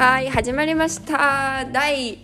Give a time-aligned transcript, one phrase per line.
[0.00, 1.66] はい始まりました。
[1.70, 2.16] 第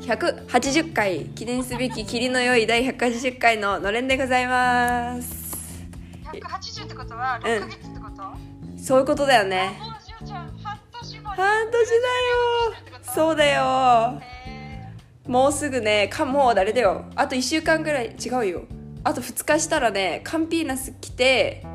[0.00, 5.84] 180回記念すべき霧の良い第180回ののれんでございます。
[6.32, 9.78] 180ってことは6ヶ月ってこと、そういうことだよね。
[9.78, 11.28] もうしおちゃん半年後。
[11.28, 13.04] 半年だよ。
[13.14, 14.22] そうだよ。
[14.46, 14.94] へ
[15.28, 17.04] もうすぐねかもうあれだよ。
[17.14, 18.62] あと1週間ぐらい違うよ。
[19.04, 21.68] あと2日したらねカンピーナス来てー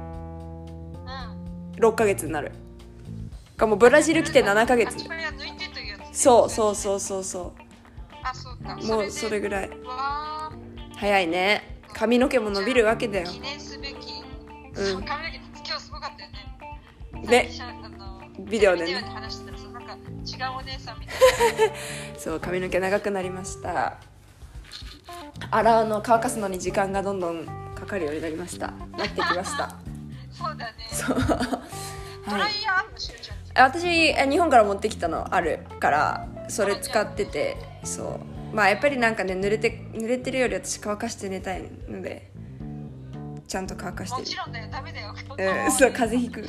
[1.77, 1.91] うん。
[1.91, 2.53] 6ヶ月になる
[3.61, 4.89] かもうブラジル来て7ヶ月。
[4.89, 7.53] あちこれは抜いてというそうそうそうそうそ
[8.23, 8.73] あそうか。
[8.73, 9.69] うもうそれぐぐらい。
[9.85, 10.51] わ
[10.97, 11.79] 早いね。
[11.93, 13.27] 髪の毛も伸びるわけだよ。
[13.27, 13.93] 記念すべき、
[14.75, 14.85] うん。
[14.85, 17.51] そう髪の毛今日すごかったよね。
[18.39, 19.03] ビデオでね。
[22.17, 23.97] そう髪の毛長くなりました。
[25.51, 28.71] 洗うの乾かすのに時間がどんどんかかるようになりました。
[28.71, 29.67] なってきました。
[29.67, 29.79] な
[30.31, 30.73] そうだね。
[30.91, 31.19] そう。
[31.19, 32.39] ドはい。
[32.41, 38.19] ライヤーあるのしおちゃんち私え日本から持ってきたのあるからそれ使っててそ
[38.51, 38.55] う。
[38.55, 42.31] まあやっぱりなんかね濡れて濡れてるより私乾かして寝たいので
[43.47, 46.47] ちゃんと乾かしてもちろんだよダメだよ、るうんそう風邪ひく。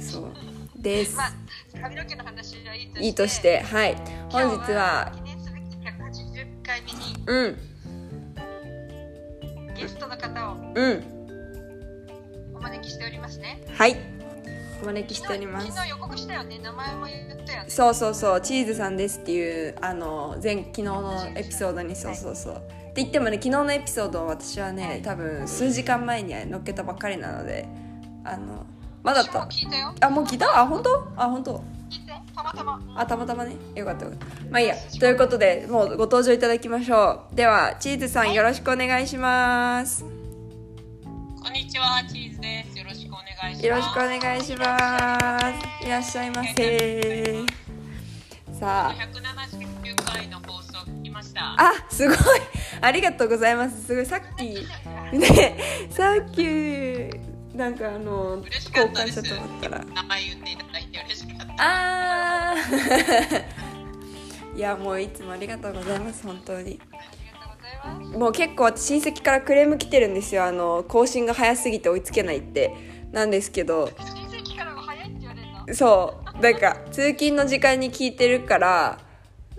[0.00, 0.32] そう。
[0.76, 1.16] です。
[1.16, 1.32] まあ
[1.80, 3.96] 髪の毛の話はいいとしていいとしてはい。
[4.30, 7.56] 本日は記念すべき180回目にうん。
[9.74, 11.04] ゲストの方をうん。
[12.54, 13.60] お招きしておりますね。
[13.72, 13.96] はい
[14.84, 16.58] お招きしております昨日予告したよね。
[16.58, 17.64] 名前も言ったよね。
[17.68, 18.40] そうそうそう。
[18.42, 21.96] チーズさんですっていうあの前昨日のエピソードに。
[21.96, 22.54] そうそうそう。
[22.56, 27.66] って言ってもね昨日のエピソードを私はね多分数時間前に載っけたばっかりなので
[28.24, 28.66] あの
[29.02, 30.60] まだとあもう聞いた？
[30.60, 31.08] あ本当？
[31.16, 31.64] あ本当？
[32.36, 32.80] たまたま。
[32.94, 33.56] あたまたまね。
[33.74, 34.26] よかったよかった。
[34.50, 34.76] まあいいや。
[35.00, 37.34] ということでもうご登場いただきましょう。
[37.34, 40.04] ではチーズさんよろしくお願いします。
[41.42, 42.63] こんにちは、チーズです。
[43.52, 45.44] よろしくお願いします。
[45.86, 47.44] いらっしゃいませ。
[48.58, 48.94] さあ。
[48.94, 51.54] 179回の放送聞きました。
[51.58, 52.16] あすごい。
[52.80, 53.84] ありがとうございます。
[53.86, 54.06] すごい。
[54.06, 54.66] さっき
[55.16, 55.58] ね
[55.90, 56.42] さっき
[57.54, 59.22] なんかあの嬉しか公開した。
[59.22, 61.54] と思ったら名前言っていただいて嬉しかった。
[61.58, 63.44] あー。
[64.56, 66.80] いやもういつもありがとうございます本当に。
[68.16, 70.44] もう結構私親戚からクレーム来てるんですよ。
[70.44, 73.90] あの更新が早すぎて追いつけないってなんですけど。
[75.72, 76.42] そう。
[76.42, 78.98] なんか通勤の時間に聞いてるから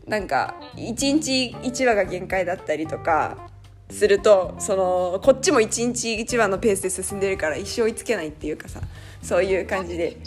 [0.05, 3.49] なんか1日1話が限界だったりとか
[3.89, 8.81] するとそのこっちも1日1話のペースで進んでるから一生追いつけないっていうかさ
[9.21, 10.17] そういう感じで。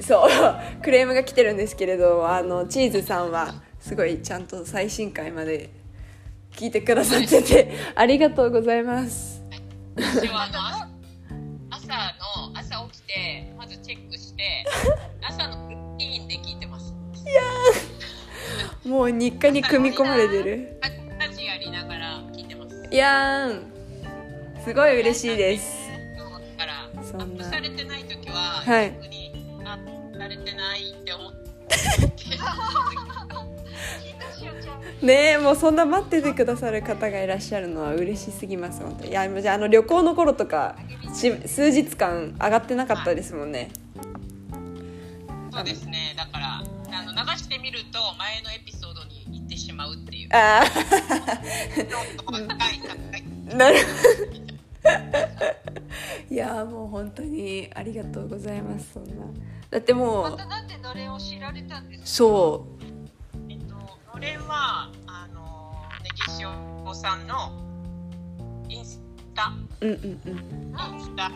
[0.00, 0.30] そう。
[0.82, 5.68] クレームが来てるんですけれどあのチーズさんはすごいちゃんと最新回まで
[6.52, 9.42] 聞いてくださっててありがとうございます。
[11.70, 11.86] 朝
[12.46, 12.51] の
[14.42, 14.64] て
[15.22, 16.92] 朝ので聞いてます。
[18.84, 20.80] もう日課に組み込まれてる。
[21.20, 22.88] 家事やりながら聞いてます。
[22.90, 23.48] いや
[24.64, 25.82] すごい嬉しいです。
[27.04, 29.32] そんなアップされてない時は、はい逆に
[29.64, 29.78] あ
[30.18, 31.74] されてないって思って。
[32.16, 32.38] 聞い
[34.14, 40.76] たしおちゃんねえもうそんな待っててくださる方がいらっしゃるのは嬉しすぎます本当にいやもうじゃああの旅行の頃とか
[41.14, 43.70] し数日間上がってなかったですもんね
[45.52, 46.14] そうですね。
[46.16, 46.62] だからあ
[47.02, 50.28] の流してみると前のエピソードに行ってしまうっていう。
[50.32, 50.62] あ。
[53.52, 53.76] あなる
[56.30, 59.10] いやもう本当にありがとうございますそんな。
[59.70, 62.06] だってもうまたなんでのれんを知られたんですか？
[62.06, 62.66] そ
[63.48, 63.74] えっと
[64.14, 67.52] のれんはあのネギ塩さんの
[68.68, 69.00] インス
[69.34, 69.52] タ。
[69.80, 70.38] ううんうんうん。
[70.94, 71.30] インスタ。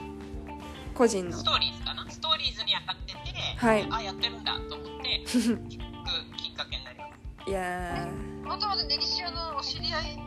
[0.95, 1.37] 個人の。
[1.37, 2.11] ストーリーズかな？
[2.11, 3.26] ストーリーズに上がってて、
[3.57, 3.87] はい。
[3.91, 7.07] あやってるんだと思って 聞くきっかけになりま
[7.45, 7.51] す。
[7.51, 8.09] いや
[8.45, 10.19] もともとネギ塩のお知り合い？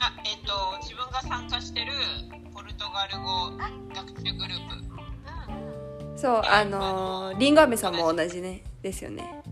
[0.00, 1.92] あえっと自分が参加してる
[2.52, 3.50] ポルトガル語
[3.94, 4.84] 学習グループ。
[6.16, 9.42] そうあのーりんご飴さんも同じねですよね。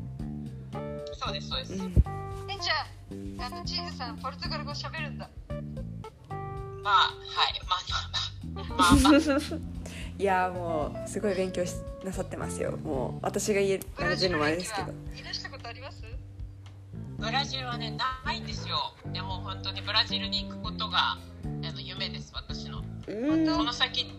[1.15, 1.93] そうですそうです、うん。
[2.51, 2.75] えじゃ
[3.43, 5.29] ああのチーズさんポルトガル語喋るんだ。
[6.83, 7.11] まあは
[7.49, 7.61] い。
[7.69, 9.03] まあまあまあ。
[9.03, 9.19] まあ、まあ、
[10.19, 12.73] いやもうすごい勉強しなさってますよ。
[12.73, 14.93] もう私が言えブラジルるのもあれですけど。
[15.15, 16.03] いらしたことあります？
[17.19, 18.95] ブラジルはねないんですよ。
[19.13, 22.83] でも本当にブラジルに行くことがあの夢です私の。
[23.07, 23.47] うん。
[23.47, 24.13] この先ね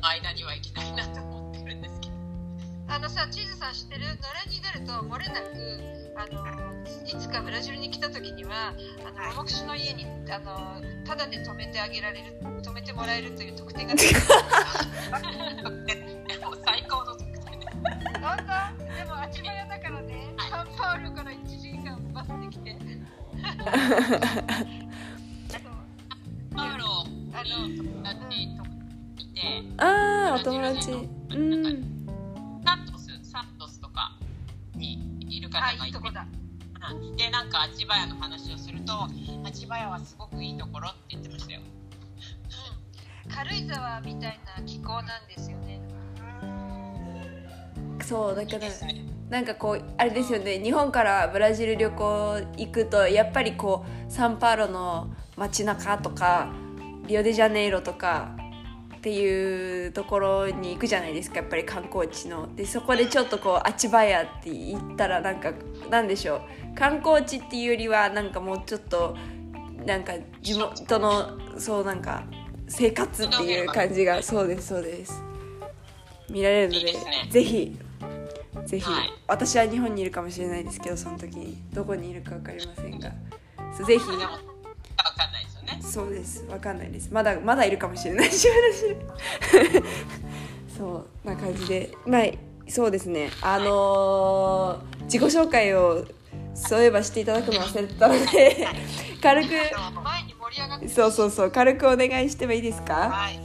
[0.00, 2.14] の間には行きたいなと思ってるんですけど。
[2.88, 4.00] あのさチーズさん知ってる？
[4.00, 4.16] のれ
[4.46, 5.46] んに出ると漏れなく
[6.16, 6.46] あの
[7.04, 8.72] いつかブラジルに来た時には
[9.04, 13.94] あのモモクシの家にあのただで泊めてあげられる泊めてもらえるという特典が。
[13.94, 14.20] 出てる
[16.42, 17.14] もう最高の
[18.26, 18.48] 本当で
[19.04, 22.76] もあちまやだからね勘弁パウロから1時間バスで来て。
[26.56, 28.64] パウロあにの友達と
[29.22, 30.90] いて、ああお友達。
[30.90, 31.06] うん。
[32.64, 34.18] サントスサントスとか
[34.74, 34.98] に
[35.28, 35.86] いる方あがいて。
[35.86, 36.26] いいとこだ。
[36.90, 37.14] うん。
[37.16, 39.08] でなんか足早の話をすると
[39.44, 41.60] 足早はすごくいいところって言ってましたよ。
[43.28, 45.76] 軽井沢みたいな気候なんですよね。
[45.76, 45.80] い
[48.06, 48.68] そうだから
[49.28, 50.60] なんかこうあれですよね。
[50.60, 56.52] 日本からブラジル旅行行くとやっぱりこうサンパウロの街中とか
[57.06, 58.36] リオデジャネイロとか
[58.96, 61.38] っていうところに行くじゃないですか。
[61.38, 62.54] やっぱり観光地の。
[62.54, 65.52] でそこでちょっとこうあちばやって言ったらなんか
[65.90, 66.74] なんでしょう。
[66.76, 69.16] 観光地っていうよりはなんかもうちょっと
[69.84, 72.22] なんか地元のそうなんか
[72.68, 75.20] 生活っていう感じがそうですそうです。
[76.30, 77.28] 見られるのでいいですね。
[77.30, 77.78] ぜひ
[78.66, 79.10] ぜひ、はい。
[79.28, 83.14] 私は日本にいるかもしれないですけどその時にどこにいるか分かりませんがぜ
[83.84, 83.88] ひ。
[83.88, 84.26] でも分か
[85.28, 85.78] んないですよね。
[85.82, 86.44] そうです。
[86.44, 87.08] 分かんないです。
[87.12, 89.76] まだまだいるかもしれないし私。
[90.76, 91.90] そうな感じで。
[92.06, 92.22] まあ
[92.68, 93.30] そうですね。
[93.42, 96.04] あのー自己紹介を
[96.54, 98.66] そういえばしていただくの忘れてたので
[99.22, 99.48] 軽く。
[100.88, 101.50] そうそうそう。
[101.52, 102.94] 軽くお願いしてもいいですか？
[103.10, 103.38] はい。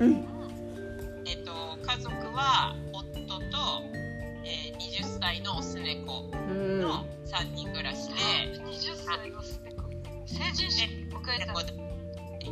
[0.00, 0.26] うん
[1.26, 1.52] えっと、
[1.86, 3.40] 家族は夫と、
[4.44, 8.14] えー、20歳のオス猫うんの3人暮らしで、
[8.64, 9.82] 20歳のスペコ
[10.26, 11.60] 成人式迎えた猫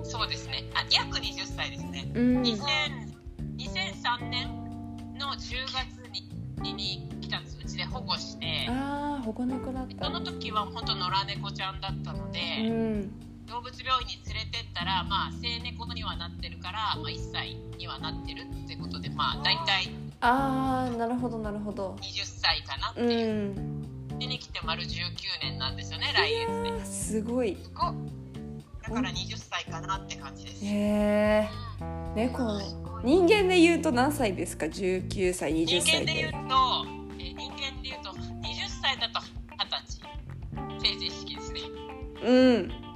[0.04, 0.64] そうですね。
[0.74, 2.10] あ、約20歳ですね。
[2.14, 2.62] うん2000
[3.56, 4.48] 2003年
[5.18, 6.08] の10月
[6.62, 7.58] にに来たんです。
[7.60, 12.68] うちで保護して、ああ保護猫だったその時は本当野良猫ちゃんだったので。
[12.68, 19.90] うん動物病院に連れてったら、まあ、成猫にはなってるから、まあ、1歳にはなってるってことで、まあ、大体
[20.20, 21.96] ああなるほどなるほど。
[22.02, 24.18] 20歳かなってういう、ん。
[24.18, 24.86] でに来て丸19
[25.42, 26.84] 年なんですよね来月で。
[26.84, 27.56] すごい。
[27.62, 27.94] すごっ。
[28.82, 31.48] だから20歳かなって感じです、へえ
[32.14, 32.60] 猫。
[33.04, 35.98] 人間で言うと何歳ですか？19歳20人歳で。
[36.00, 36.38] 間で言うと、
[37.18, 38.16] えー人間で言うと20
[38.82, 39.24] 歳だと20
[39.86, 40.00] 歳。
[40.80, 41.60] 成人式ですね。
[42.24, 42.72] うん。
[42.72, 42.87] あ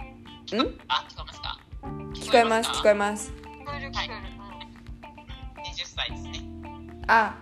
[0.53, 0.69] 聞こえ
[1.25, 1.59] ますか？
[2.13, 4.15] 聞こえます聞こえます聞こえる聞こえる、
[5.65, 6.45] 20歳ですね。
[7.07, 7.35] あ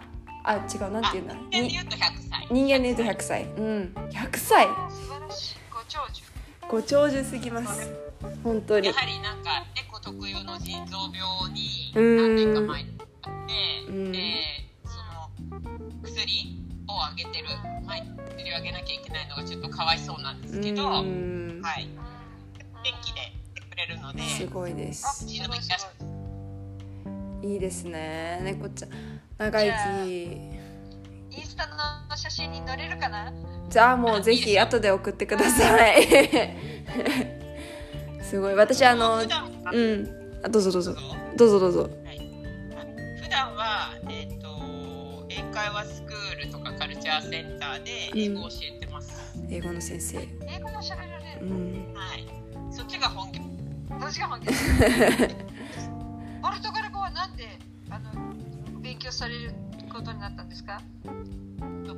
[0.44, 0.58] あ違
[0.88, 1.34] うなんて言うんだ？
[1.34, 2.46] 人間でに言うと100歳。
[2.52, 3.44] 人間で言うと100歳。
[3.46, 3.92] うん。
[4.12, 4.68] 100歳？
[4.68, 5.56] うん、素晴らしい。
[5.72, 6.22] ご長寿。
[6.68, 7.92] ご長寿すぎます。
[8.44, 8.86] 本当に。
[8.86, 12.16] やはりなんか猫特有の腎臓病にうん。
[12.16, 13.06] 何年か前にあっ
[13.48, 14.12] て、うん。
[14.12, 14.18] で
[14.84, 15.28] その
[16.04, 17.48] 薬をあげてる、
[17.84, 17.96] まあ、
[18.36, 21.88] 薬をあげなきゃいけないのがちょっとかわいそうなんですけど、はい、
[23.86, 24.22] れるので。
[24.22, 25.26] すごいです。
[25.26, 25.36] い
[27.42, 28.40] いいですね。
[28.42, 28.90] 猫ちゃん
[29.38, 29.72] 長生
[30.04, 30.50] き。
[31.32, 33.32] インスタの写真に載れるかな？
[33.70, 36.06] じゃあもうぜひ後で送ってください。
[38.22, 38.54] すごい。
[38.54, 39.26] 私あのうん。
[40.42, 40.94] あどうぞどうぞ。
[41.36, 41.60] どうぞ。
[41.60, 41.90] どうぞ
[43.22, 50.18] 普段は、えー、と英会話スクールとかカルチャーセンターで英語を教えてます、英語の先生。
[50.18, 51.46] 英語も喋られる。
[51.46, 51.94] うん。
[51.94, 52.26] はい。
[52.70, 53.40] そっちが本業
[54.00, 54.52] どっちが本気ポ
[56.50, 57.58] ルトガル語はなんで
[57.90, 58.10] あの
[58.80, 59.52] 勉強される
[59.92, 60.80] ことになったんですか？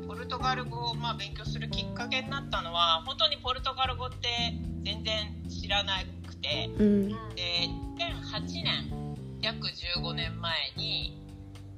[0.09, 4.17] ポルトガル語をまあ勉強するきっかけになったのは本当にポルトガル語って
[4.83, 6.71] 全然知らなくて。
[6.79, 7.09] うん。
[7.35, 11.19] で2008年約15年前に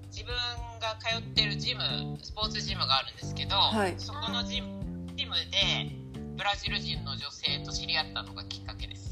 [0.06, 0.32] 自分
[0.80, 1.82] が通ってるジム
[2.22, 3.94] スポーツジムがあるんですけど、はい。
[3.98, 4.68] そこのジム
[5.16, 5.90] ジムで
[6.36, 9.03] ブラジル人の女性と知り合ったのがきっかけです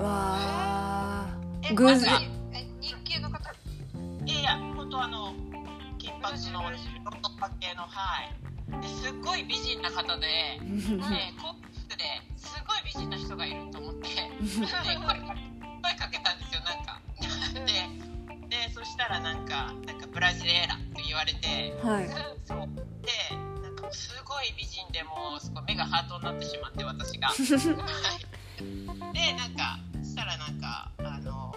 [0.00, 1.26] わあ
[1.62, 2.10] え偶然。
[2.80, 3.38] 日系の方？
[4.24, 5.34] いやいや本当あの
[5.98, 8.34] 金髪のロッパ系のはい。
[8.80, 10.62] ですっごい美人な方で で、
[11.42, 11.54] コッ
[11.90, 12.04] プで
[12.36, 17.00] すごい美人な人がいると思って、で声かけたんですよ、なんか。
[17.52, 17.66] で、
[18.48, 22.08] でそしたらなんか、なんかブラジルエラって言われて、はい。
[22.46, 22.58] そう。
[23.02, 27.28] で、なんかすごい美人でもうすごい目がハートになってしまって、私が。
[27.34, 27.38] はい。
[29.12, 31.54] で、なんか、そしたらなんか、あの、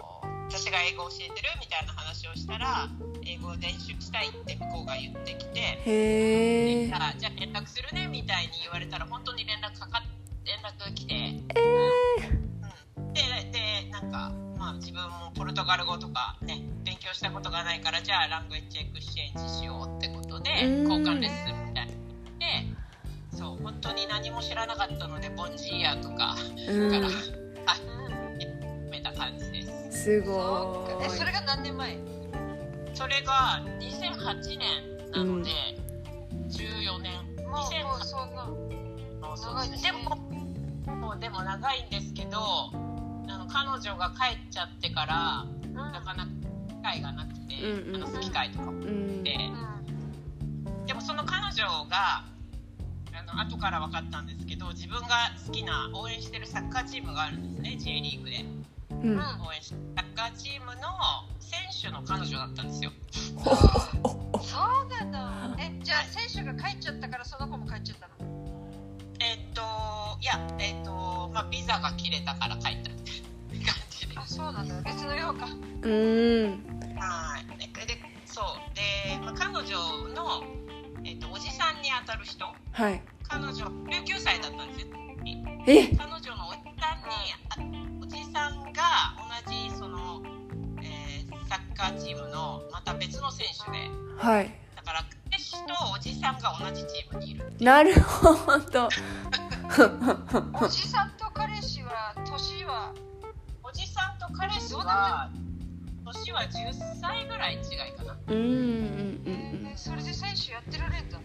[0.50, 2.88] 私が英語を教えてるみたいな話をしたら、
[3.26, 11.16] 英語を練習したいって向こうが言ってきて、へえじゃあじゃあ連絡するねみたいに言われたら本当に連絡かかっ連絡が来て、
[12.98, 20.84] うん、ででなんか、まあ、自分もポルトガル語とかね勉強したことがないからじゃあ language exchange しようってことでうん。
[20.84, 21.98] 交換レッスンみたいなで
[23.32, 26.36] そう本当に何も知らなかったのでボンジーヤとか
[26.68, 26.92] うん。
[26.92, 27.10] から、
[30.04, 31.10] すごい。
[31.10, 31.98] それが何年前？
[32.94, 35.50] それが2008年なので、
[36.50, 37.14] 14年。
[37.50, 37.60] も
[39.22, 39.92] うもうそんなですね。
[39.92, 40.18] でも
[40.98, 45.74] もうでも長いんですけどあの彼女が帰っちゃってからうん。
[45.74, 46.30] なかなか
[46.68, 48.04] 機会がなくて、うんうん。
[48.04, 48.72] あの機会とかも。
[48.72, 49.24] うん。
[49.24, 49.38] で、
[50.86, 52.26] でもその彼女が
[53.16, 58.44] あの後から分かったんですけど自分が好きな応援してるサッカーチームがあるんですね J リーグで
[59.04, 59.20] うん。
[59.20, 60.82] 応援しサッカーチームの
[61.40, 62.92] 選手の彼女だったんですよ。
[63.44, 65.56] そうなの。
[65.60, 68.32] えじゃあ選手が帰っちゃったからその子も帰っちゃったの？
[69.20, 69.62] えっと
[70.22, 73.22] いやえっとまあビザが切れたから帰ったみたい
[73.60, 74.82] な感じであそうなんだ。
[74.82, 75.48] 別の用か。
[75.82, 76.96] うん。
[76.98, 77.46] はい。
[77.60, 78.46] ででそう。
[78.76, 79.64] で、まあ、彼女
[80.16, 80.44] の、
[81.04, 82.46] えっと、おじさんに当たる人。
[82.72, 83.02] はい。
[83.28, 84.88] 彼女19歳だったんですよ。
[85.68, 85.88] え？
[85.96, 86.96] 彼女のおじさ
[87.62, 87.83] んに
[88.34, 88.82] さんが
[89.46, 90.22] 同じその、
[90.82, 93.78] えーサッカーチームのまた別の選手で。
[94.18, 94.52] はい。
[94.76, 97.46] だから彼氏とおじさんが同じチームにいる。
[97.60, 98.34] なるほ
[98.72, 98.90] ど。
[100.66, 102.92] おじさんと彼氏は年は
[103.64, 105.30] おじさんと彼氏は
[106.06, 107.62] 年は10歳ぐらい違い
[107.98, 108.18] かな。
[108.28, 108.46] うんうんう
[109.30, 111.20] んえそれで選手やってられんだ。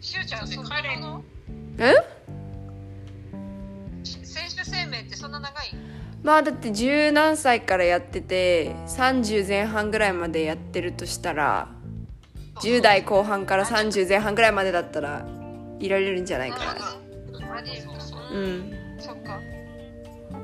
[0.00, 1.22] しおちゃんそそうで彼の
[1.78, 1.94] え？
[4.70, 5.74] 生命ってそんな長い？
[6.22, 11.68] まあだって十何歳からやってて30前半ぐらいまでやってるとしたら
[12.56, 15.26] 10代後半から30前半ぐらいまでだったら
[15.78, 16.72] いられるんじゃないかな。
[17.56, 19.40] ありえるそうそううんそっか。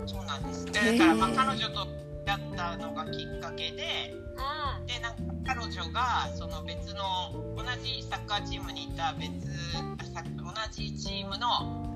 [0.07, 0.67] そうなんです。
[0.67, 1.87] だからまあ彼女と
[2.27, 4.87] やったのがきっかけでうん。
[4.87, 9.31] でなんか彼女がその別の同じサッカーチームにいた別
[9.73, 11.47] 同じチームの、
[11.85, 11.96] えっと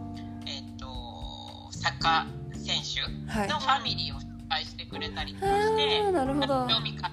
[1.70, 3.00] サッカー選手
[3.30, 3.48] はい。
[3.48, 6.46] のファミリーを紹介してくれたりとかあしてーなるほど。
[6.66, 7.10] 誕生日会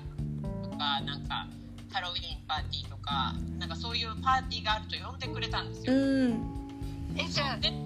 [0.63, 1.47] とかなんか
[1.91, 5.93] ハロウィーンパーティーとかなんかそういうパーティーがあると呼んでくれたんですうよ。
[6.33, 7.17] ん。
[7.17, 7.77] えじゃあで、はい。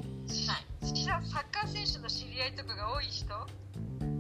[0.87, 3.25] しサッカー選手の知り合いとかが多い人？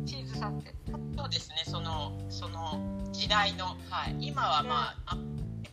[0.05, 0.73] チーズさんって。
[1.17, 1.63] そうですね。
[1.65, 2.79] そのその
[3.11, 5.17] 時代の、はい、今はまああ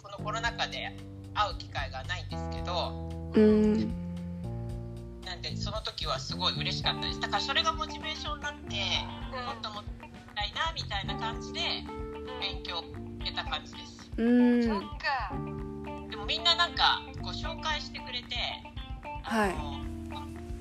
[0.02, 0.96] このコロナ禍で
[1.34, 4.07] 会う機会がないんですけどうん
[5.28, 7.20] なんでその時はすごい嬉しかったです。
[7.20, 8.76] だからそれがモチベーションになって
[9.44, 11.60] もっともっとやりたいなみたいな感じで
[12.40, 14.10] 勉強を受けた感じです。
[14.16, 14.64] うん。
[14.64, 15.36] そっか。
[16.08, 18.36] でもみんななんかこう紹介してくれて
[19.24, 19.84] あの、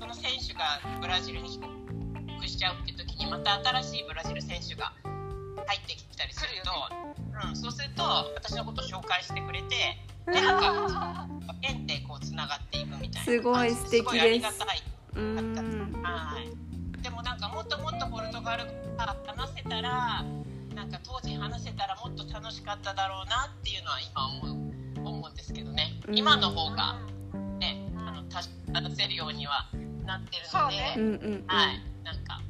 [0.01, 4.91] その選手がブラジルに帰国しちゃうって時にまた新しいブラジル選手が
[5.65, 8.03] 入ってきたりすると、うん、そうすると
[8.35, 9.95] 私のことを紹介してくれて
[10.27, 11.27] でなんか
[12.17, 13.31] こうつながっていくみたいな。
[13.31, 14.59] すごい素敵です。
[14.63, 14.73] は
[16.39, 17.01] い。
[17.01, 20.25] でもなんかもっともっとポルトガル語が話せたら
[20.75, 24.63] なんか当時話せたらもっと楽しかっただろうなっていうのは今思
[25.03, 25.99] う思うんですけどね。
[26.07, 26.17] うん。
[26.17, 26.99] 今の方が
[27.59, 28.41] ねあのた
[28.73, 29.67] 話せるようには
[30.05, 31.43] なってるので、ね。
[31.47, 31.81] はい。
[32.03, 32.41] なんか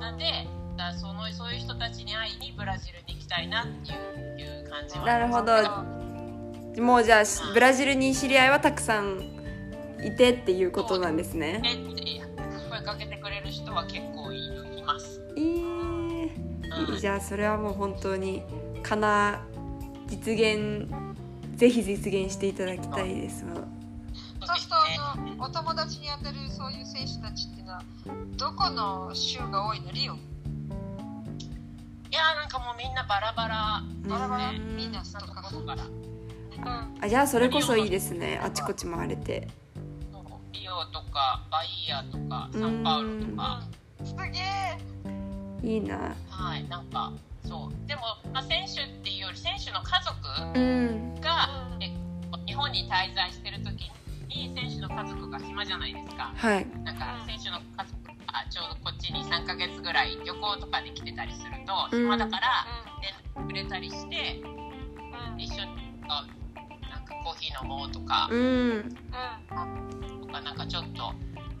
[0.00, 3.94] なんでだそのそういう人たちに会いにブラジルに行きたいなってい
[4.36, 5.99] ういう感じはなるほど
[6.78, 7.22] もうじゃあ
[7.52, 9.20] ブラジルに知り合いはたくさん
[10.04, 11.60] いてっていうことなんですね。
[11.64, 12.22] えって
[12.70, 16.98] 声かけてくれる人は結構います、いいうん。
[16.98, 18.42] じゃあそれはもう本当に
[18.82, 19.44] かな
[20.06, 20.88] 実現
[21.56, 23.44] ぜひ実現していただきたいです。
[23.44, 23.56] わ
[24.42, 27.82] そうするとあのお友達に当たるそういう選手たちっていうのは
[28.36, 29.92] どこの州が多いの？
[29.92, 30.14] リオ？
[30.14, 30.16] い
[32.12, 35.42] やーなんかもうみんなバラバラバラバラうんミーナスとか。
[35.42, 35.76] かここか
[36.64, 38.40] あじゃあそれこそいいですね。
[38.42, 39.48] あちこち回れて。
[40.52, 43.62] リオとかバイアとかサンパウロとか。
[44.04, 45.66] すげえ。
[45.66, 46.14] いいな。
[46.28, 47.12] はいなんか
[47.46, 47.88] そう。
[47.88, 48.02] でも、
[48.32, 51.20] まあ、選手っていうより選手の家族うん。
[51.20, 51.48] が
[51.80, 51.90] え
[52.46, 53.90] 日本に滞在してる時
[54.28, 56.32] に選手の家族が暇じゃないですか。
[56.36, 56.66] はい。
[56.84, 62.66] なんか選手の家族がちょうどこっちに3ヶ月ぐらい旅行とかで来てたりすると暇だから
[63.36, 64.40] 連絡くれたりして
[65.32, 65.40] うん。
[65.40, 65.90] 一緒に
[67.24, 68.40] コーヒー飲もうとかうん。
[68.40, 70.20] うん。
[70.20, 71.12] とかなんかちょっと、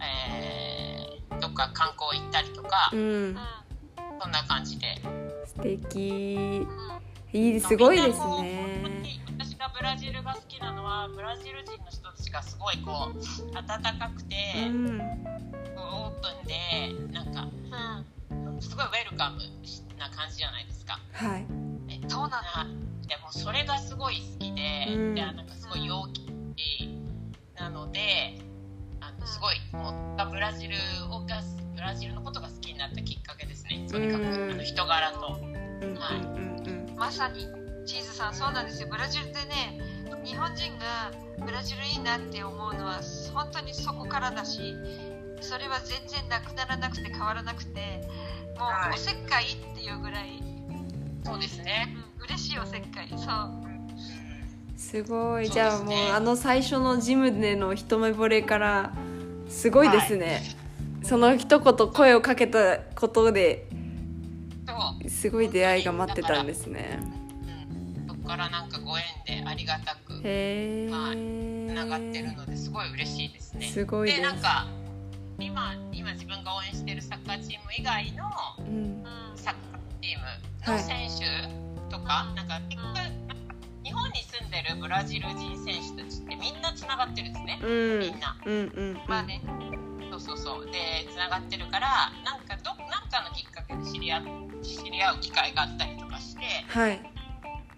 [0.02, 3.36] えーどっか観光行ったりとかうん。
[4.20, 4.86] そんな感じで。
[5.46, 6.66] 素敵。
[7.32, 9.20] ういいすごいですね。
[9.38, 13.18] 私がブラジルが好きなのはブラジル人の人たちがすごいこう
[13.56, 14.36] 温かくて、
[14.66, 15.00] うん。
[15.76, 17.52] オープンでなんかん
[18.52, 18.60] うん。
[18.60, 19.40] すごいウェルカム
[19.98, 20.98] な感じじゃないですか。
[21.12, 21.46] はい。
[21.88, 22.28] えそう
[23.10, 25.14] なんだでもそれがすごい好きで,、うん。
[25.14, 26.88] でなんかすごい陽気
[27.58, 28.38] なので
[29.00, 30.76] あのすごいもうブラジル
[31.10, 31.42] をが
[31.74, 33.86] ブラジルのことが好きになったきっかけですね。
[33.90, 34.50] とにかく、うん。
[34.52, 35.38] あの人柄と。
[35.42, 35.50] うん。
[35.50, 37.46] うんうんうんマまさに
[37.86, 38.88] チーズさんそうなんですよ。
[38.90, 39.80] ブラジルってね
[40.24, 41.10] 日本人が
[41.44, 43.00] ブラジルいいなって思うのは
[43.32, 44.74] 本当にそこからだし
[45.40, 48.06] それは全然なくならなくて変わらなくて
[48.58, 48.90] もはい。
[48.90, 50.42] うおせっかいっていうぐらい、
[51.24, 51.94] そうですね。
[52.18, 53.70] うん、嬉しいおせっかいそう。
[54.76, 55.46] すごい。
[55.46, 58.92] そうじゃあもうあの最初のジムでの一目惚れから
[59.48, 60.42] すごいですね、
[61.02, 63.66] その一言声をかけたことで
[65.08, 67.00] すごい出会いが待ってたんですね。
[67.98, 68.08] うん。
[68.08, 73.66] そこからなんかご縁でありがたくへはいえつながってるのですごい嬉しいですね。
[73.66, 74.22] すごいです。
[74.22, 74.66] なんか
[75.38, 78.24] 今今自分が応援してるサッカーチーム以外の
[78.58, 78.66] うん。
[78.66, 82.86] うんサッカーチームの選手とか、なんか結局
[83.84, 87.58] 日本に住んでるブラジル人選手たちってみんなつながってるんですね。
[87.62, 87.98] うん。
[88.00, 88.36] みんな。
[88.44, 89.42] うんうんまあね。
[90.10, 90.66] そうそうそう。
[90.66, 94.24] でつながってるからなんかどなんかのきっかけで知り合う
[94.62, 96.44] 知り合う機会があったりとかして。
[96.68, 97.00] はい。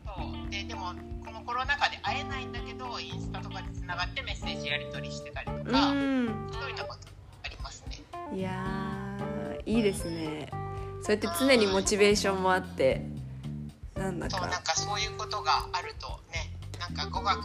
[0.05, 0.51] そう。
[0.51, 0.93] ででも
[1.25, 6.51] このコロナ禍で会えないんだけどインスタとかでつながってメッセージやり取りしてたりとうか、ん。
[6.53, 7.09] そういうのこと
[7.45, 8.05] ありますね。
[8.35, 10.49] いやーいいですね
[11.03, 13.05] そうやって常にモチベーションもあって
[13.97, 17.39] なんだそうなんかかそういうことがあるとねなんか語学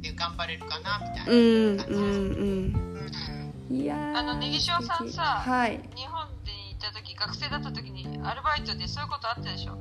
[0.00, 1.38] で頑張れるかなみたいなうん。
[1.38, 3.76] うんうんうん。
[3.76, 5.80] いやーあのネギ塩さんさはい。
[5.94, 9.76] 日本でいた時学生だった時にアルバイトでそういうことあったでしょ？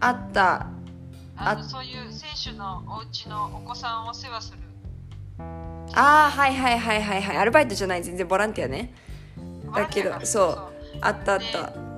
[0.00, 0.66] あった。
[1.36, 4.58] あのあそういう選手のお家のお子さんを世話する。
[5.94, 7.36] ああはいはいはいはいはい。
[7.38, 8.92] アルバイトじゃない全然ボランティアね。
[9.74, 10.72] だけどそう。
[11.00, 11.44] あったあった。
[11.46, 11.91] チーズ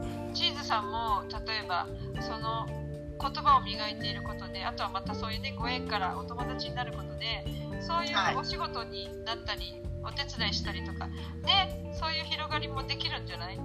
[0.75, 1.87] さんも例えば
[2.21, 7.47] その言葉を磨いていることであとはまたそういうねご縁からお友達になることで
[7.81, 8.37] そういうはい。
[8.37, 11.07] お仕事になったり、お手伝いしたりとか
[11.45, 13.59] でそういう広がりもできるんじゃない？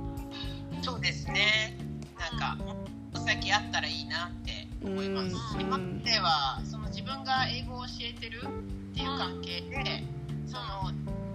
[0.83, 1.77] そうですね。
[2.19, 2.57] なんか
[3.15, 5.35] お先あったらいいなって思います。
[5.55, 5.61] うん。
[5.61, 10.03] 今まではその自分が英語を教えてるっていう関係で
[10.45, 10.91] その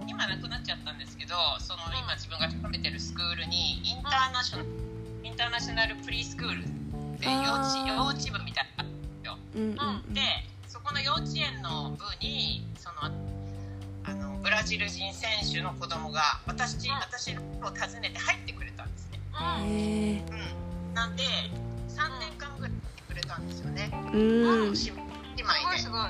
[0.07, 4.69] 今なくなっちゃったんですけどその今自分が勤めてるスクールにインターナショナル
[5.25, 6.23] インターナショナルプリー。
[6.23, 6.61] スクール
[7.17, 9.37] で幼稚幼稚部みたいなのがあるんですよ。
[9.55, 10.21] うんうんで
[10.67, 13.09] そこの幼稚園の部にその
[14.03, 19.19] あのブラジル人選手の子供が私私のを訪ねて入ってくれたんですね。
[19.33, 20.93] うん。
[20.93, 21.23] なんで
[21.89, 23.89] 3年間ぐらい来てくれたんですよね。
[24.13, 24.43] うん。
[24.43, 24.77] 姉妹で。
[24.77, 24.93] す
[25.65, 26.09] ごいすごい。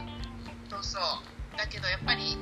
[0.69, 1.58] そうそう。
[1.58, 2.36] だけどやっぱり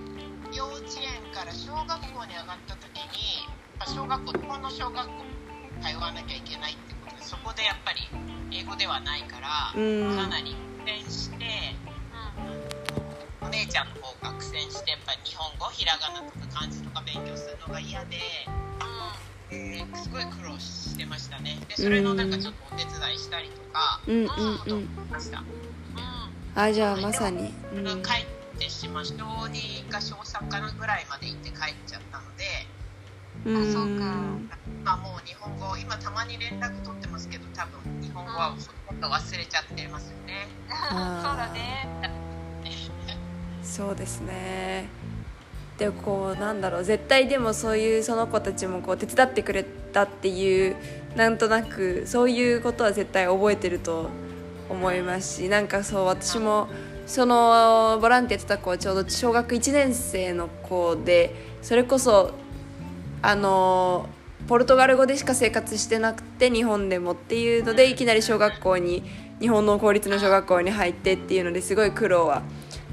[0.52, 3.46] 幼稚園から小学校に上がった時に
[3.78, 5.33] あ小学校日本の小学校に
[5.84, 8.08] 通わなきゃいけないってことでそこでやっぱり
[8.52, 10.16] 英語ではないから、うん。
[10.16, 11.76] かなり苦戦して
[13.42, 18.18] お姉ちゃんの方が苦戦してやっぱり日本語ひらがなとか漢字とか勉強するのが嫌で。
[19.52, 21.60] えーすごい苦労してましたね。
[21.70, 25.44] でそれのなんかちょっとお手伝いしたりとかうんうんとうんました、
[26.56, 27.54] あじゃあまさに。
[27.76, 32.46] うん帰ってしまう小2か小3かなぐらいまで行って帰っちゃったので
[33.46, 33.74] うん。
[33.74, 34.54] そうか。
[34.84, 38.58] まあもう日本語今たまに連絡取ってますけど多分日本語はほ
[38.90, 40.48] とんど忘れちゃってますよね。
[40.70, 41.88] そうだね。
[43.64, 44.88] そうですね。
[45.78, 50.76] でこうなんだろう絶対でもそういうその子たちもこう手伝ってくれたっていう
[51.16, 54.10] なんとなくそういうことは絶対覚えてると
[54.70, 56.68] 思いますしなんかそう私も
[57.06, 62.32] そのボランティアやってた子はちょうど小学1年生の子でそれこそ
[63.24, 64.10] あの
[64.48, 69.02] ポルトガル語でしか生活してなくて日本でもっていうのでいきなり小学校に
[69.40, 72.44] 日本の公立の小学校に入ってっていうのですごい苦労は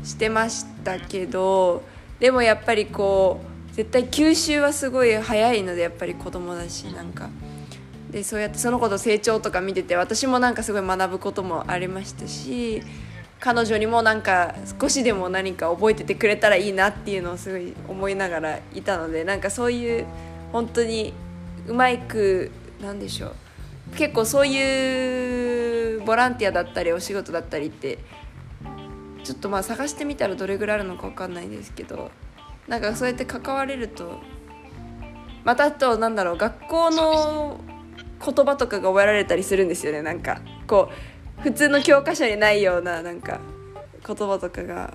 [0.04, 1.82] してましたけど
[2.20, 3.40] でもやっぱりこ
[3.72, 7.28] う絶対吸収はすごい早いのでやっぱり子供だしなんか。
[8.10, 12.82] でそうやってその子の成長とか見てて私もなんかすごい学ぶこともありましたし
[13.40, 20.06] 彼女にもなんか少しでも何か覚えててくれたらいいなっていうのをすごい思いながらいたのでなんかそういう
[20.52, 21.14] 本当に
[21.66, 22.50] うまく
[22.82, 27.98] なんでしょう結構そういうボランティアだったりお仕事だったりって
[29.24, 32.10] ちょっとまあ探してみたらどれぐらいあるのか分かんないですけど
[32.68, 34.20] なんかそうやって関われると
[35.44, 37.60] またあとなんだろう学校の
[38.24, 40.02] 言葉とかが覚えられたりするんですよね。
[40.02, 40.94] なんかこう
[41.42, 43.40] 普通の教科書にないようななんか
[44.06, 44.94] 言葉とかが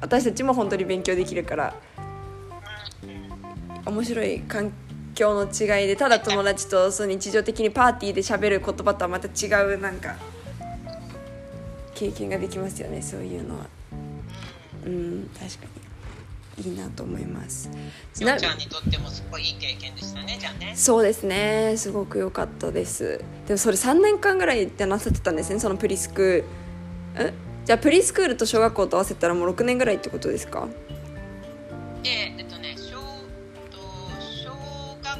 [0.00, 1.74] 私たちも本当に勉強できるから
[3.84, 4.72] 面白い環
[5.14, 10.16] 境の違いでただ友達とそう日常的にパーティーで喋る言葉とはまた違うなんか
[11.94, 13.66] 経験ができますよねそういうのは。
[14.86, 15.89] うん確かに。
[16.60, 17.70] いいなと思います。
[18.14, 20.74] ちゃんにとってもすごいいい経験でしたねじゃあね。
[20.76, 21.74] そうですね。
[21.76, 23.22] すごく良かったです。
[23.46, 26.44] でもそれ3年間ぐらいってなさってたんですねそのプリスク。
[27.16, 27.32] え？
[27.64, 30.66] じゃあプリスクールと小学校と合わせたらもう6年ぐらいってことですか？
[32.02, 32.92] でえっとね小
[33.70, 33.78] と
[34.26, 34.50] 小
[35.02, 35.18] 学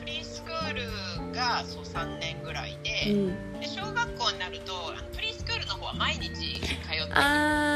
[0.00, 3.60] プリスクールがそう3年ぐらいで,、うん。
[3.60, 4.72] で小学校になると
[5.14, 7.06] プリスクールの方は毎日通ってる。
[7.06, 7.71] んあ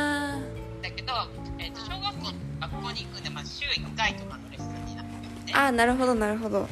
[3.96, 6.68] 回とかのレッスンになってるんでーあーなるほどなるほど。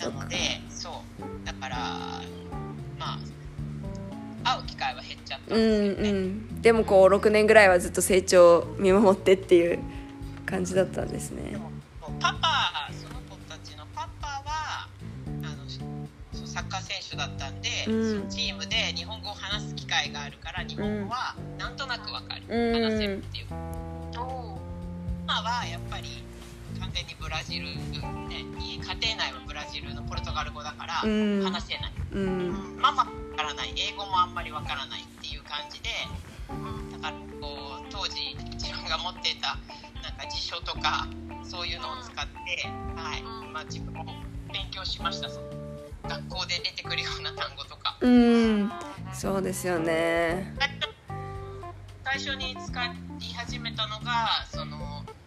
[0.00, 0.36] なので
[0.70, 1.46] そう。
[1.46, 1.76] だから
[2.98, 3.18] まあ
[4.44, 6.62] 会う機会は減っちゃったんうんですけどね、うん。
[6.62, 9.80] でもこう6年ぐらいはずっと成長を見守ってっていう
[10.46, 11.50] 感じだったんですね。
[11.50, 11.70] でも
[12.20, 14.88] パパその子たちのパパは
[15.26, 15.46] あ
[16.36, 18.20] のサッカー選手だったんで、うん。
[18.20, 22.82] そのチームで日本語を話す機会があるから日本語はなんとなくわかる、うん。
[22.82, 23.46] 話せるっていう
[25.42, 26.24] はやっぱり
[26.80, 31.42] 完全にブラジル、ね、家庭内はブラジルのポルトガル語だからうん。
[31.42, 32.76] 話せない、うん。
[32.80, 33.72] ママわからない。
[33.76, 35.90] 英語もあんまりわからないっていう感じで
[36.92, 39.58] だからこう当時自分が持っていた
[40.02, 41.06] なんか辞書とか
[41.44, 43.22] そういうのを使って、はい。
[43.52, 44.04] まあ、自分も
[44.52, 45.48] 勉強しましたその
[46.08, 47.98] 学校で出てくるような単語とか。
[48.00, 48.70] うん。
[49.12, 50.54] そうですよね。
[52.04, 55.17] 最初に使い始めたのがその自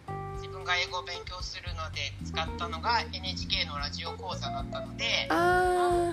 [0.62, 6.12] 分が英語を勉強するので使ったのが NHK のラジオ講座だったのであ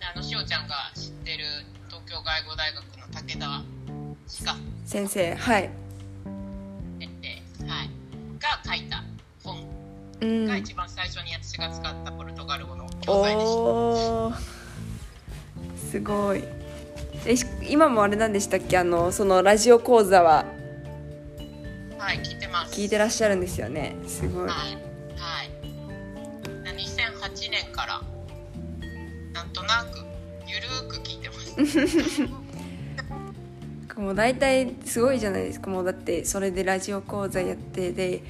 [0.00, 1.44] あのしおちゃんが知ってる
[1.88, 3.62] 東京外語大学の武田
[4.28, 5.70] 歯科ー先生はい。
[6.98, 7.10] 先
[7.58, 7.90] 生、はい、
[8.38, 9.02] が書いた
[9.44, 9.64] 本
[10.20, 10.46] うん。
[10.46, 14.34] が一番最初に私が使ったポルトガル語の教材でしおー。
[15.90, 16.44] すごい。
[17.68, 18.78] 今もあれなんでしたっけ？
[18.78, 20.44] あのそのラジオ講座は
[22.70, 23.96] 聞いてらっしゃるんですよね。
[24.06, 24.48] すごい。
[24.48, 24.74] はい。
[25.16, 25.50] はい。
[26.74, 28.00] 2008年から
[29.32, 29.98] なんとなく
[30.46, 32.40] ゆるーく聞いてます。
[34.00, 35.70] もう大体すごいじゃないですか。
[35.70, 38.22] もうだってそれでラジオ講座やってで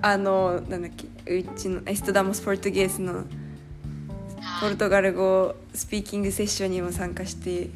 [0.00, 3.24] あのなんだっけうちのエストダモス・ポルトゲースの
[4.60, 7.68] ポルトガル語スピーキングセッションにも参加して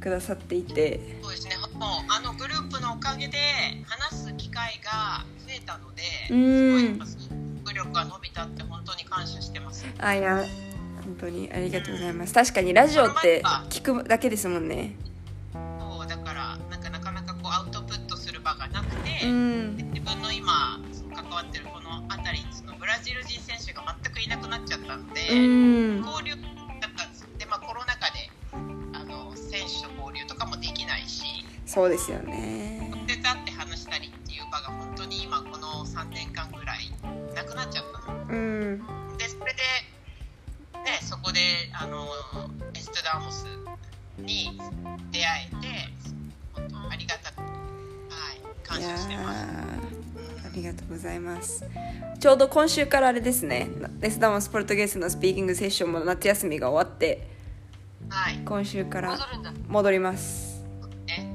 [0.00, 1.18] くださっていて。
[1.22, 1.56] そうですね。
[1.74, 3.38] もうあのグループのおかげで
[3.86, 5.24] 話す機会が
[5.58, 7.06] 増えたのでうん。
[7.06, 7.28] す
[7.64, 9.86] ごい力が伸びたって本当に感謝してます。
[9.98, 10.44] あいや
[11.04, 12.34] 本当にありがとうございます。
[12.34, 14.94] 確かにラジオって聞くだけですもんね。
[15.52, 19.76] そうだからなんかなかなかこうアウトプットする場がなくて、うん。
[19.92, 20.78] 自分の今
[21.14, 26.04] 関わってるこの辺りそのブラジル人選手が全くいなくなっちゃったので、うん。
[26.04, 26.36] 交流
[26.80, 28.30] だったんですで、まあ、コロナ禍で
[28.92, 31.24] あの選手と交流とかもできないし。
[31.66, 32.97] そうですよね
[44.28, 44.60] に
[45.10, 45.66] 出会えて
[46.52, 47.46] 本当ありがたく、は
[48.34, 49.44] い、感謝してます。
[49.44, 49.48] ー
[50.46, 51.64] ありがとうございます。
[52.20, 53.70] ちょうど今週からあれですね。
[54.00, 57.26] レスダモスポルトゲースのスピーキングセッションも夏休みが終わって
[58.10, 58.38] はい。
[58.44, 59.18] 今週から
[59.66, 60.62] 戻ります。
[61.06, 61.26] ね。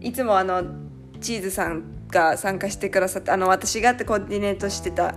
[0.00, 0.62] いつもあの
[1.20, 5.16] チーズさんが参加してくださってあの私がコーディネートしてた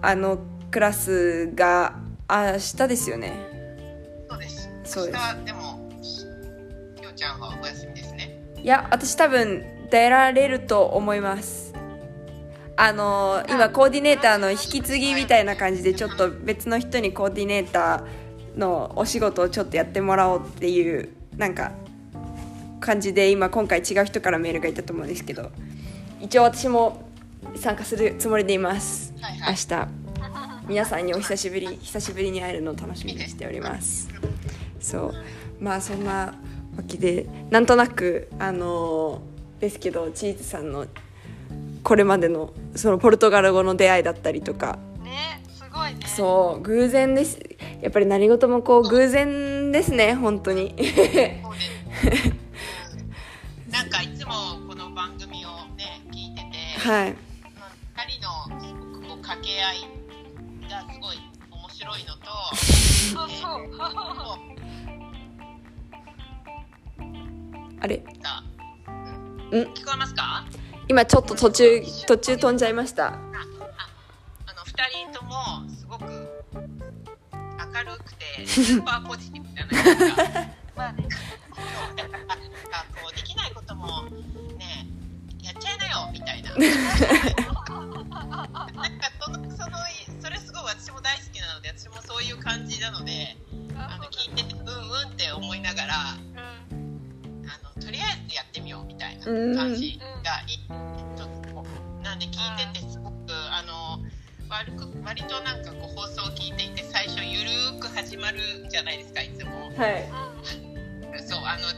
[0.00, 0.38] あの
[0.70, 1.98] クラスが
[2.30, 3.32] 明日ですよね。
[4.30, 4.70] そうです。
[4.84, 5.18] そうです。
[5.18, 5.63] 明日でも、
[7.14, 8.40] ちゃんはお休みですね。
[8.62, 11.72] いや私多分出られると思います。
[12.76, 21.72] あの今コーディネーターの引き継ぎみたいな感じでちょっと別の人にコーディネーターのお仕事をちょっとやってもらおうっていうなんか
[22.80, 25.52] 感じで今今回違う人からメールがいたと思うんですけど
[26.20, 27.08] 一応私も
[27.54, 29.14] 参加するつもりでいます。
[29.20, 29.54] はいはい。
[29.54, 29.88] 明日
[30.66, 34.08] 皆さんにお久しぶり久しぶりに会えるのを楽しみにしております。
[34.80, 35.14] そう。
[35.60, 36.34] まあそんな
[36.76, 39.22] わけでなんとなくあの
[39.60, 40.86] ですけどチーズさんの
[41.82, 44.78] これまでのそのポルトガル語の出会いだったりとか。
[45.02, 46.00] ねすごいね。
[46.06, 47.38] そう偶然です。
[47.82, 50.74] やっぱり何事もこう偶然ですね本当に。
[53.70, 54.32] なんかいつも
[54.68, 57.16] この番組をね、聞いてて、はい。
[57.96, 59.88] 二人のすごくこう掛け合い
[60.70, 61.16] がすごい
[61.50, 62.20] 面白いのと、
[62.56, 63.68] そうそう
[67.84, 68.02] あれ？
[68.22, 68.42] さ
[69.50, 69.62] うん。
[69.74, 70.42] 聞こえますか？
[70.88, 73.08] 今ちょっと途中途中飛んじゃいました。
[73.08, 73.20] あの
[74.64, 74.72] 二
[75.12, 80.22] 人ともすごく明るくてスーパーポジティブじゃないですか。
[80.74, 81.06] まあね
[81.94, 82.40] だからなんか
[83.02, 84.04] こうできないことも
[84.56, 84.86] ね
[85.42, 86.54] やっちゃいなよみたいな。
[86.56, 86.72] なん
[88.98, 89.76] かそのその
[90.22, 93.36] それすごい私も大好きなので私もそういう感じなので
[99.24, 100.58] 感じがいい、
[101.16, 101.66] ちょっとこ
[102.00, 103.98] うなんで聞いててすごくあの
[104.48, 108.38] 悪く割となんかこう放送を聞いていて最初ゆるーく始まる
[108.70, 109.72] じゃないですかいつも。
[109.76, 110.08] はい。
[111.26, 111.68] そうあの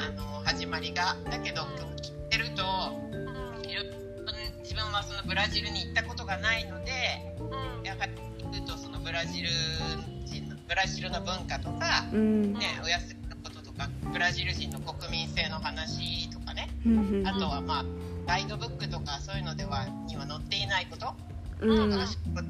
[0.00, 1.16] あの始まりが。
[1.30, 2.62] だけど聞いてると
[4.62, 6.90] 自分はそのブラジルに行ったことがないので
[7.84, 9.48] やっぱり行くとそのブラジル
[10.24, 12.54] 人のブラジルの文化とか、うん。
[12.54, 16.21] ね、お休みのこととかブラジル人の国民性の話
[17.24, 17.84] あとはまあ
[18.26, 21.14] ガイドブックとかそういうのではには載っていないこと
[21.60, 21.90] うん。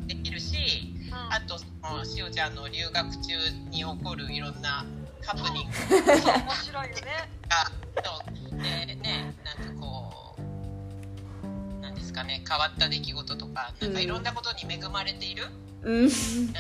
[0.06, 3.34] できるし、あとそのしおちゃんの留学中
[3.70, 4.86] に起こるいろんな
[5.24, 5.72] ハプニング。
[5.96, 7.02] 面白いよね。
[7.48, 7.70] が
[8.02, 8.56] そう。
[8.56, 15.44] でねなんかこうなんですかね変わった出来事とかなんかいろんなことに恵まれている、
[15.82, 16.08] うん。
[16.08, 16.52] です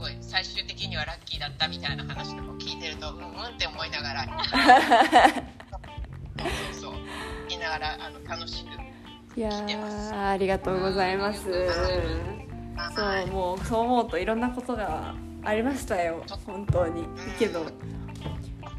[0.00, 4.24] ごい最終的にはラッキーだったみたいな話とかを聞いてるとうんうんって思いながら
[6.72, 6.94] そうそう
[7.46, 8.68] 聞きながらあの楽しく
[9.38, 11.44] いやーありがとうございます。
[11.44, 17.04] そうもうそう思うといろんなことがありましたよ本当に。
[17.38, 17.66] けど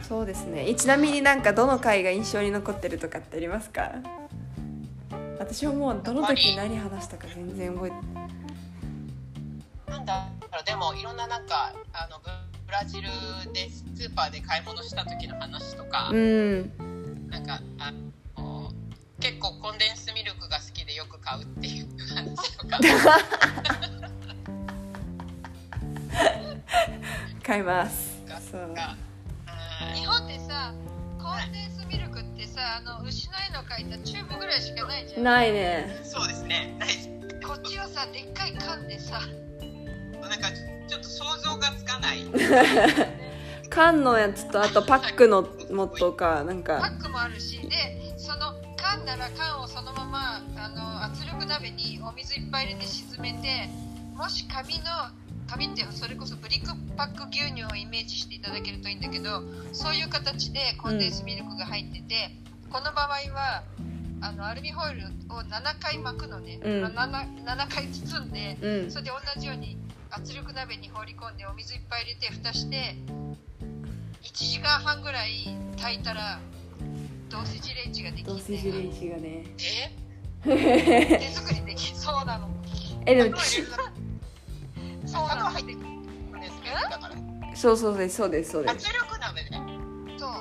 [0.02, 0.74] そうですね。
[0.76, 3.92] ちなみになんかどの回が印象に残ってるとかってありますか？
[5.40, 7.96] 私はもうどの時何話したか全然覚えて
[9.92, 12.30] なんだろうでもいろんななんかあのブ
[12.72, 13.10] ブラジル
[13.52, 16.72] でスーパーで買い物した時の話とか、うん。
[17.30, 17.92] なんかあ
[18.40, 18.72] の
[19.20, 22.80] 結構コンデンスミルクが好きでよく買うっていう話とか。
[27.46, 28.24] 買います。
[28.50, 28.74] そう。
[29.94, 30.74] 日本ってさ
[31.20, 35.24] コンデンスミルクってさあの牛の絵の描いたチューブぐらいしかないじゃん。
[35.24, 36.00] ないね。
[36.04, 36.74] そうですね。
[36.80, 36.90] ない。
[37.46, 39.20] こっちはさでっかい缶でさ
[40.28, 40.48] なんか
[40.88, 42.26] ちょっと想像がつかない。
[43.70, 46.80] 缶のやつとあとパックのもとかなんか。
[46.80, 53.70] パックもあるしでその缶なら缶をそのままあの圧力鍋にお水いっぱい入れて沈めて
[54.14, 54.84] もし紙の
[55.48, 62.36] 紙ってそれこそブリックパック牛乳をイメージしていただけるといいんだけどそういう形でコンデンスミルクが入ってて、
[62.70, 63.64] この場合は
[64.22, 66.82] あのアルミホイルを7回巻くのね、うん。
[66.82, 68.92] まあ 7, 7回包んで、うん。
[68.92, 69.78] それで同じように
[70.12, 72.96] 圧力鍋に放り込んでお水いっぱい入れて蓋して
[74.24, 76.40] 1時間半ぐらい炊いたら
[77.30, 79.46] ドーセジレンジができドーセジレンジがね。
[80.46, 81.18] え？
[81.18, 82.50] 手作りできそうなの。
[83.06, 83.62] えでもそ
[85.18, 85.44] うなの。
[85.46, 85.86] 入ってくる
[86.90, 88.74] だからそうそうですそうですそうです。
[88.74, 89.50] 圧力鍋で
[90.18, 90.32] そう。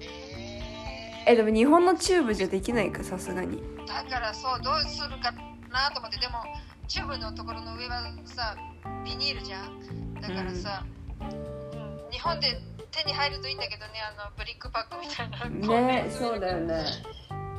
[0.00, 3.62] ええでも日本のチューブじゃできないかさすがに。
[3.86, 5.30] だからそうどうするか
[5.70, 6.42] なと思ってでも
[6.88, 8.56] チューブのところの上はさ
[9.04, 10.14] ビニールじゃん。
[10.14, 10.84] だからさ、
[11.20, 12.10] うん。
[12.10, 15.48] 日本で手に入るといいんだけどねあのブリックパックみたいな。
[15.80, 16.84] ねそうだよね。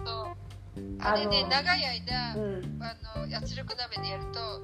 [0.06, 0.36] そう。
[1.00, 2.80] あれね長い間、うん。
[2.82, 2.96] あ
[3.28, 4.62] の圧力鍋でやると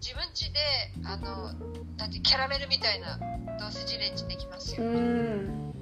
[0.00, 0.58] 自分家で
[1.04, 1.52] あの
[1.96, 3.18] なんてキャラメルみたいな
[3.58, 5.74] ドーセジレンジできますうよ、ん。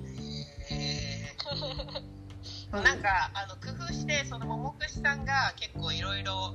[0.70, 1.34] え
[2.70, 6.54] ーなんかあの工夫してその桃串さんが結構いろいろ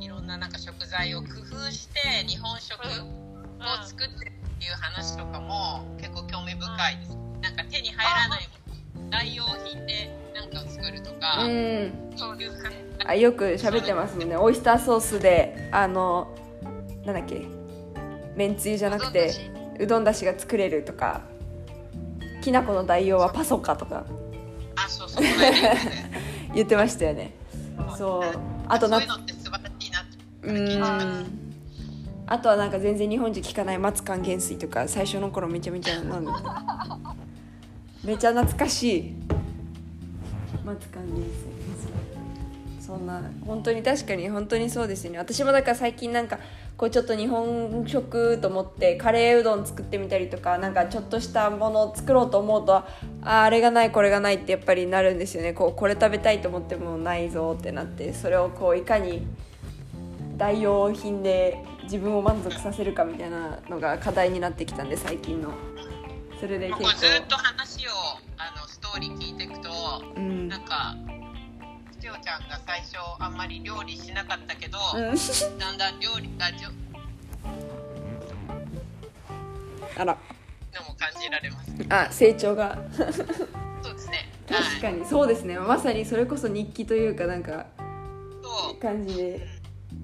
[0.00, 7.16] いろんななんか食材を工夫して日本食を作ってるっていう話とかも結構興味深いです。
[7.42, 8.48] なんか手に入らない
[9.10, 12.12] 代用品でなんかを作るとか、うん。
[12.16, 12.76] そういう感じ
[13.06, 14.36] あよく喋ってますもんね。
[14.36, 16.34] オイスターソースであの
[17.04, 17.46] なんだっけ。
[18.34, 19.32] めんつゆじゃなくて
[19.78, 21.22] うどんだしが作れるとか。
[22.44, 24.04] きな粉の代用はパソカとか。
[24.76, 25.24] あそうそう
[26.54, 27.32] 言ってましたよね。
[27.96, 28.38] そう。
[28.68, 29.00] あとな
[30.44, 31.44] うーん。
[32.26, 37.14] あとはなんか全然日本人聞かない松還元水とか最初の頃めちゃめちゃ飲んでた
[38.02, 39.14] めちゃ懐かしい
[40.64, 45.18] 松還元水そんな本当に確かに本当にそうですよね。
[45.18, 46.38] 私もだから最近なんか
[46.76, 55.52] こうちょっと日本食と思ってカレーうどん作ってみたりとかなんかちょっとしたものを作ろうと思うとあーあれがないこれがないってやっぱりなるんですよね。
[55.52, 59.26] こうこれ食べたいと思ってもないぞってなってそれをこういかに
[60.36, 65.52] 代用品で自分を満足させるかみたいなのが課題になってきたんで最近の。
[66.40, 67.90] それで結これずっと構話を
[68.36, 69.70] あのストーリー聞いていくと
[70.16, 70.48] うん。
[70.48, 70.94] なんか
[72.00, 75.14] しおちゃんが最初あんまり料理しなかったけど、うん。
[75.58, 76.68] だんだん料理がじょ
[79.96, 80.18] あら。
[80.74, 81.72] のも感じられます。
[81.88, 82.78] あ成長が。
[82.96, 83.06] そう
[83.94, 84.28] ですね。
[84.48, 85.04] 確かに。
[85.06, 85.58] そうですね。
[85.58, 87.66] まさにそれこそ日記というかなんかはい
[88.42, 88.76] そう。
[88.76, 89.48] 感じで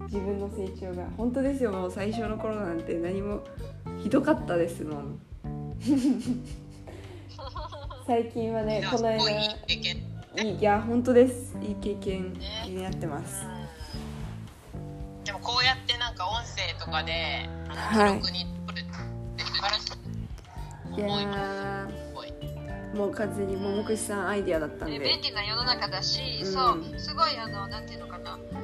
[0.02, 1.06] 自分の成長が。
[1.16, 1.72] 本当ですよ。
[1.72, 3.42] もう最初の頃なんて何も
[4.02, 5.20] ひどかったですもん。
[8.06, 9.40] 最近はねこの間
[10.42, 11.56] いや本当です。
[11.62, 12.32] いい経験
[12.66, 13.44] になってます。
[15.24, 17.48] でもこうやってなんか音声とかで
[17.92, 18.86] 記録に取るっ
[19.36, 19.90] て素晴らしい
[20.96, 21.26] いや思いい
[22.96, 26.46] もう完全に桃串さんアイディアだったんねで便利な世の中だし、うん。
[26.52, 28.36] そうすごいあのなんていうのかな。
[28.52, 28.60] えっ、と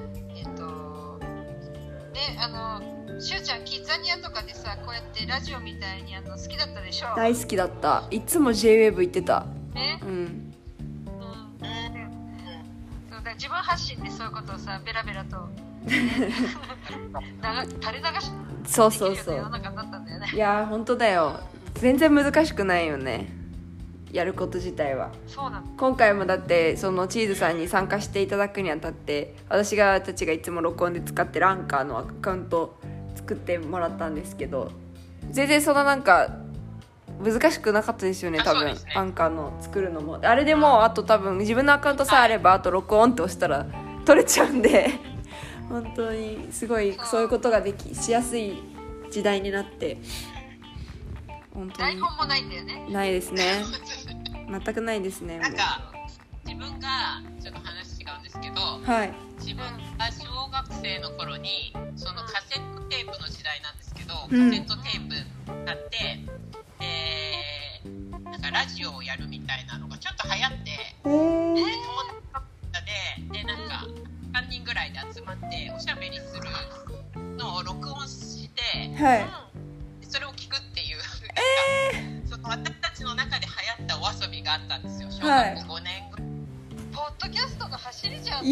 [2.16, 7.14] ねあのしゅうちゃんキッザニアとかでさこうやってラジオみたいにあの好きだったでしょ？
[7.16, 8.04] 大好きだった。
[8.10, 9.46] いつも JWAVE 行ってた。
[9.74, 10.08] ねうん。
[10.08, 10.52] うん。
[13.10, 15.36] そうだ自分発信でそういうことをさベラベラと
[17.42, 18.32] な垂れ流し
[18.66, 19.34] そうそうそう。
[19.36, 19.40] ね。
[20.34, 21.38] いやー本当だよ。
[21.74, 23.28] 全然難しくないよね
[24.12, 25.10] やること自体は。
[25.76, 32.78] 今回もだってそのチーズさんに参加していただくにあたって私がたちがいつも録音で使ってるアンカーのアカウント
[33.14, 34.70] 作ってもらったんですけど
[35.30, 36.30] 全然そのなんか
[37.22, 38.74] 難しくなかったですよね多分、ね。
[38.94, 40.18] アンカーの作るのも。
[40.22, 43.66] あれでもうあと多分自分のアカウントさえあればあと録音って押したら
[44.04, 44.90] 取れちゃうんで
[45.68, 48.62] 本当にすごいそういうことができしやすい
[49.10, 49.98] 時代になって
[51.56, 51.92] 本当に。
[51.94, 52.86] 台本もないんだよね。
[52.90, 53.64] ないですね。
[54.48, 55.92] 全くないですねもなんか
[56.44, 59.12] 自分がちょっと話違うんですけどうはい。
[59.40, 59.66] 自分
[59.98, 64.50] が小学生の頃にそのカセットテープの時代なんですけど、うん。
[64.50, 65.98] カセットテープ買って
[66.78, 67.82] で
[68.30, 70.70] なんかラジオをやるみたいなのがちょっと流行って
[71.04, 71.54] えー。
[71.54, 71.70] で友
[72.32, 72.46] 達
[73.32, 73.86] ででなんか
[74.34, 76.42] 3人ぐらいで集まっておしゃべりする
[77.36, 79.45] のを録音してはい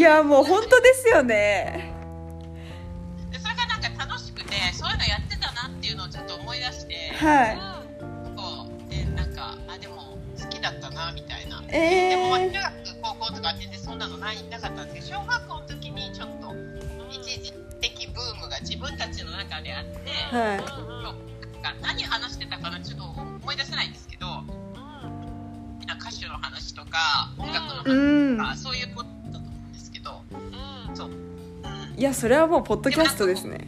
[0.05, 1.93] やもう本当ですよね。
[3.31, 7.54] でそれがなんか楽しくてそういうのやってたなっていうのをちょっと思い出して、はい
[32.55, 33.59] やそれはもうポッドキャストですね。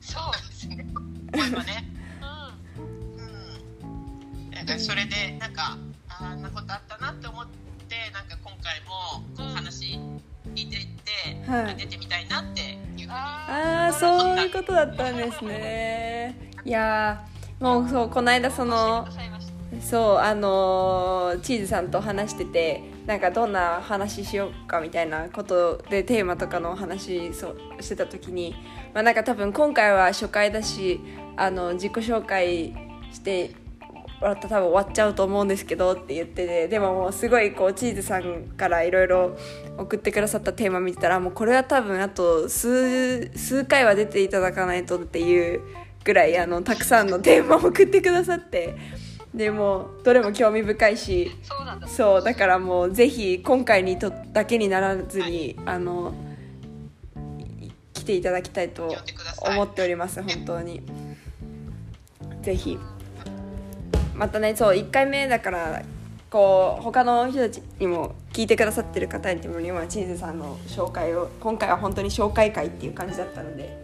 [0.00, 0.86] そうですね。
[0.94, 1.84] 思えばね。
[2.20, 3.20] う
[4.50, 4.50] ん。
[4.50, 4.66] なん。
[4.66, 5.76] かそれでなんか
[6.08, 7.46] ああんなことあったなって思っ
[7.88, 9.98] てなんか今回もこう話
[10.54, 11.72] 聞いていって、はい。
[11.72, 13.10] あ出てみたいなっていう。
[13.10, 16.50] ああそういうことだったんですね。
[16.64, 19.06] いやーもうそうこの間その
[19.80, 28.54] そうあのーチーズさんと話しててなんかどんな話しようかみたいなことでテーマとかのお話そうしてた時に
[28.94, 31.00] まあなんか多分今回は初回だし
[31.36, 32.74] あの自己紹介
[33.12, 33.54] して
[34.20, 39.36] もらった多分終わっちゃうと思うんですけどって言っててでももうすごいこうチーズさんからいろいろ
[39.76, 45.60] 送ってくださったテーマ見てたらもうこれは多分あと数数回は出ていただかないとっていう
[46.04, 48.76] ぐらいあのたくさんのテーマを送ってくださって
[49.34, 51.32] でもうどれも興味深いし
[51.86, 52.34] そうだ。
[52.34, 56.14] からもうぜひ今回にとだけにならずにあの
[57.60, 58.94] い来ていただきたいと
[59.40, 60.82] 思っております本当に。
[62.42, 62.78] ぜひ。
[64.14, 65.82] またねそう1回目だから
[66.30, 73.83] こう他の人たちにも聞いてくださってる方にも今チーズさんの紹介を今回は本当に紹介会っていう感じだったので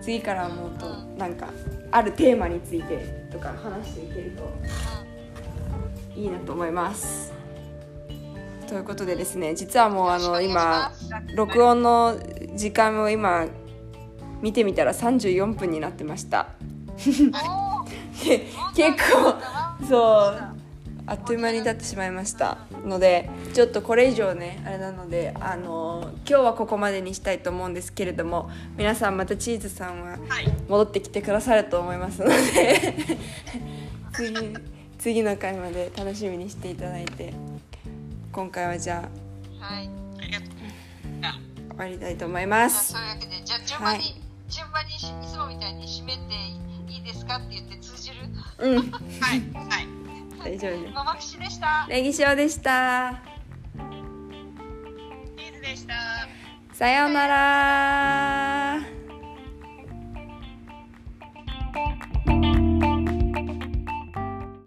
[0.00, 0.86] 次からはもっと
[1.18, 1.48] なんか
[1.90, 4.52] あるテーマについてとか話していけると
[6.16, 7.32] いいなと思います。
[8.66, 10.92] ということでですね実はもうあの今
[11.34, 12.16] 録音の
[12.54, 13.46] 時間を今
[14.40, 16.48] 見てみたら34分になってました。
[18.24, 19.34] で結構
[19.88, 20.49] そう
[21.10, 30.46] あっという間に経ってしまいましたのでちょっとこれ以上ねあれなのであの今日はここまでにしたいと思うんですけれども皆さんまたチーズさんははい。
[30.68, 32.94] 戻ってきてくださると思いますので
[34.14, 34.54] 次
[34.98, 37.32] 次の回まで楽しみにしていただいて
[38.30, 39.08] 今回はじゃ
[39.60, 39.90] あはい。
[40.20, 40.48] ありがとう
[41.22, 41.38] あ
[41.70, 42.92] 終わりたいと思います。
[42.92, 44.14] そういうわけでじゃあ順番に、はい。
[44.48, 48.16] 順番にしいつもみたいに締めていいですかって言って通じる？
[48.58, 48.76] うん。
[49.20, 49.99] はいはい
[50.42, 50.90] 大丈夫。
[50.92, 51.86] ママキシでした。
[51.88, 53.20] ネギ塩でした。
[55.36, 55.94] チーズでした。
[56.72, 58.80] さようなら。